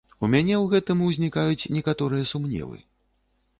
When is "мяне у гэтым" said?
0.35-1.03